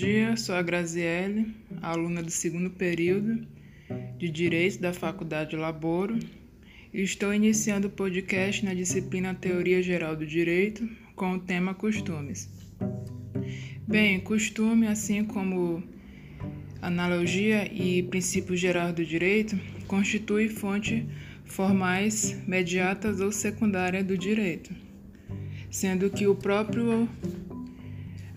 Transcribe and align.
dia, 0.00 0.34
sou 0.34 0.54
a 0.54 0.62
Graziele, 0.62 1.54
aluna 1.82 2.22
do 2.22 2.30
segundo 2.30 2.70
período 2.70 3.46
de 4.16 4.30
Direito 4.30 4.80
da 4.80 4.94
Faculdade 4.94 5.54
Laboro 5.56 6.18
e 6.90 7.02
estou 7.02 7.34
iniciando 7.34 7.88
o 7.88 7.90
podcast 7.90 8.64
na 8.64 8.72
disciplina 8.72 9.34
Teoria 9.34 9.82
Geral 9.82 10.16
do 10.16 10.26
Direito 10.26 10.88
com 11.14 11.34
o 11.34 11.38
tema 11.38 11.74
Costumes. 11.74 12.48
Bem, 13.86 14.18
costume, 14.20 14.86
assim 14.86 15.22
como 15.22 15.82
analogia 16.80 17.70
e 17.70 18.02
princípio 18.04 18.56
geral 18.56 18.94
do 18.94 19.04
direito, 19.04 19.60
constitui 19.86 20.48
fonte 20.48 21.06
formais 21.44 22.42
mediatas 22.48 23.20
ou 23.20 23.30
secundária 23.30 24.02
do 24.02 24.16
direito, 24.16 24.74
sendo 25.70 26.08
que 26.08 26.26
o 26.26 26.34
próprio 26.34 27.06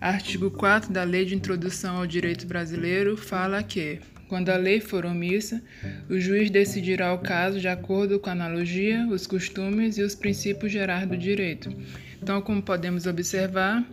Artigo 0.00 0.50
4 0.50 0.92
da 0.92 1.02
Lei 1.04 1.24
de 1.24 1.34
Introdução 1.34 1.96
ao 1.96 2.06
Direito 2.06 2.46
Brasileiro 2.46 3.16
fala 3.16 3.62
que, 3.62 4.00
quando 4.28 4.50
a 4.50 4.56
lei 4.56 4.80
for 4.80 5.06
omissa, 5.06 5.62
o 6.08 6.18
juiz 6.18 6.50
decidirá 6.50 7.12
o 7.14 7.18
caso 7.18 7.60
de 7.60 7.68
acordo 7.68 8.18
com 8.18 8.28
a 8.28 8.32
analogia, 8.32 9.06
os 9.10 9.26
costumes 9.26 9.96
e 9.96 10.02
os 10.02 10.14
princípios 10.14 10.72
gerais 10.72 11.08
do 11.08 11.16
direito. 11.16 11.74
Então, 12.22 12.40
como 12.42 12.62
podemos 12.62 13.06
observar, 13.06 13.84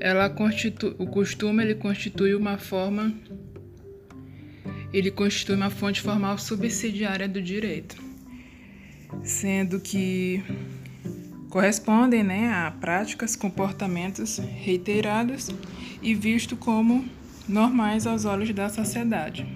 ela 0.00 0.32
o 0.98 1.06
costume 1.06 1.62
ele 1.62 1.74
constitui 1.74 2.34
uma 2.34 2.58
forma 2.58 3.14
ele 4.94 5.10
constitui 5.10 5.56
uma 5.56 5.70
fonte 5.70 6.00
formal 6.00 6.38
subsidiária 6.38 7.28
do 7.28 7.42
direito, 7.42 8.00
sendo 9.24 9.80
que 9.80 10.40
correspondem 11.54 12.24
né, 12.24 12.48
a 12.52 12.68
práticas, 12.72 13.36
comportamentos 13.36 14.38
reiterados 14.38 15.50
e 16.02 16.12
visto 16.12 16.56
como 16.56 17.08
normais 17.48 18.08
aos 18.08 18.24
olhos 18.24 18.52
da 18.52 18.68
sociedade. 18.68 19.46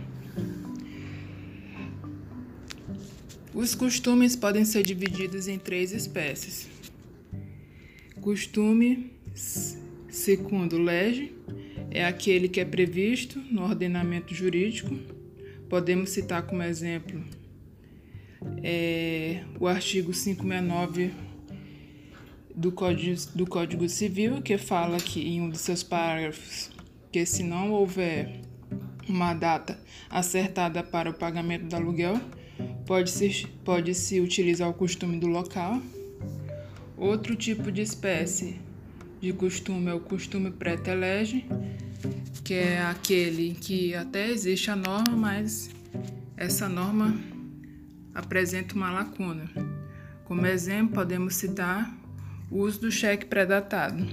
Os 3.53 3.75
costumes 3.75 4.37
podem 4.37 4.65
ser 4.65 4.85
divididos 4.85 5.49
em 5.49 5.59
três 5.59 5.91
espécies. 5.91 6.69
Costume, 8.21 9.11
segundo 10.09 10.79
lege, 10.79 11.35
é 11.91 12.05
aquele 12.05 12.49
que 12.49 12.61
é 12.61 12.65
previsto 12.65 13.41
no 13.51 13.65
ordenamento 13.65 14.33
jurídico. 14.33 14.97
Podemos 15.69 16.11
citar 16.11 16.43
como 16.43 16.62
exemplo 16.62 17.25
é, 18.62 19.43
o 19.59 19.67
artigo 19.67 20.12
569 20.12 21.27
do 22.59 22.73
Código, 22.73 23.17
do 23.37 23.47
Código 23.47 23.89
Civil, 23.89 24.42
que 24.42 24.59
fala 24.59 24.97
que 24.97 25.20
em 25.20 25.41
um 25.41 25.48
dos 25.48 25.61
seus 25.61 25.84
parágrafos 25.84 26.70
que 27.12 27.25
se 27.25 27.45
não 27.45 27.70
houver 27.70 28.41
uma 29.09 29.33
data 29.33 29.78
acertada 30.11 30.83
para 30.83 31.09
o 31.09 31.15
pagamento 31.15 31.67
do 31.67 31.77
aluguel, 31.77 32.20
pode-se 32.84 33.47
pode 33.65 33.95
-se 33.95 34.20
utilizar 34.20 34.69
o 34.69 34.75
costume 34.75 35.20
do 35.20 35.28
local. 35.28 35.81
Outro 36.97 37.37
tipo 37.37 37.70
de 37.70 37.81
espécie 37.81 38.61
de 39.20 39.33
costume 39.33 39.89
é 39.91 39.95
o 39.95 40.00
costume 40.00 40.50
pré-telege, 40.50 41.47
que 42.43 42.55
é 42.55 42.83
aquele 42.83 43.55
que 43.55 43.95
até 43.95 44.28
existe 44.28 44.69
a 44.69 44.75
norma, 44.75 45.17
mas 45.17 45.70
essa 46.37 46.69
norma 46.69 47.17
apresenta 48.12 48.75
uma 48.75 48.91
lacuna. 48.91 49.48
Como 50.25 50.45
exemplo, 50.45 50.97
podemos 50.97 51.37
citar 51.37 51.97
o 52.51 52.59
uso 52.59 52.81
do 52.81 52.91
cheque 52.91 53.27
pré-datado, 53.27 54.07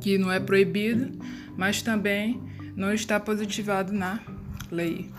que 0.00 0.18
não 0.18 0.30
é 0.30 0.38
proibido, 0.38 1.18
mas 1.56 1.82
também 1.82 2.40
não 2.76 2.92
está 2.92 3.18
positivado 3.18 3.92
na 3.92 4.20
lei. 4.70 5.10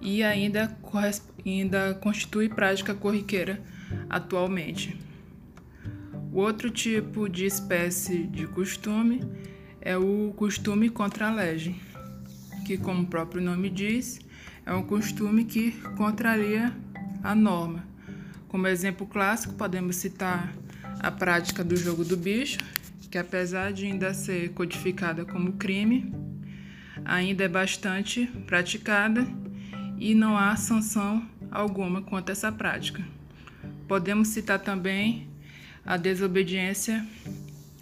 E 0.00 0.22
ainda, 0.22 0.76
ainda 1.44 1.94
constitui 1.94 2.48
prática 2.48 2.94
corriqueira 2.94 3.60
atualmente. 4.08 4.98
O 6.32 6.40
outro 6.40 6.70
tipo 6.70 7.28
de 7.28 7.46
espécie 7.46 8.24
de 8.24 8.46
costume 8.46 9.20
é 9.80 9.96
o 9.96 10.32
costume 10.36 10.88
contra 10.88 11.28
a 11.28 11.34
lei, 11.34 11.74
que, 12.66 12.76
como 12.76 13.02
o 13.02 13.06
próprio 13.06 13.42
nome 13.42 13.70
diz, 13.70 14.20
é 14.64 14.72
um 14.72 14.82
costume 14.82 15.44
que 15.44 15.72
contraria 15.96 16.72
a 17.22 17.34
norma. 17.34 17.84
Como 18.48 18.66
exemplo 18.66 19.06
clássico, 19.06 19.54
podemos 19.54 19.96
citar 19.96 20.54
a 21.00 21.10
prática 21.10 21.62
do 21.62 21.76
jogo 21.76 22.04
do 22.04 22.16
bicho, 22.16 22.58
que 23.10 23.18
apesar 23.18 23.72
de 23.72 23.86
ainda 23.86 24.12
ser 24.12 24.50
codificada 24.50 25.24
como 25.24 25.54
crime, 25.54 26.12
ainda 27.04 27.44
é 27.44 27.48
bastante 27.48 28.26
praticada 28.46 29.26
e 29.98 30.14
não 30.14 30.36
há 30.36 30.54
sanção 30.56 31.26
alguma 31.50 32.02
quanto 32.02 32.28
a 32.28 32.32
essa 32.32 32.52
prática. 32.52 33.02
Podemos 33.86 34.28
citar 34.28 34.58
também 34.58 35.28
a 35.84 35.96
desobediência 35.96 37.06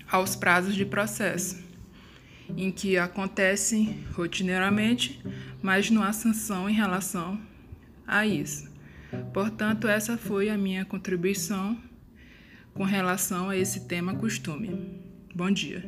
aos 0.08 0.36
prazos 0.36 0.74
de 0.74 0.84
processo, 0.84 1.60
em 2.56 2.70
que 2.70 2.96
acontecem 2.96 4.04
rotineiramente, 4.12 5.20
mas 5.60 5.90
não 5.90 6.02
há 6.02 6.12
sanção 6.12 6.70
em 6.70 6.74
relação 6.74 7.40
a 8.06 8.24
isso. 8.24 8.70
Portanto, 9.32 9.88
essa 9.88 10.16
foi 10.16 10.48
a 10.48 10.56
minha 10.56 10.84
contribuição 10.84 11.76
com 12.76 12.84
relação 12.84 13.48
a 13.48 13.56
esse 13.56 13.80
tema 13.80 14.14
costume. 14.14 15.00
Bom 15.34 15.50
dia. 15.50 15.82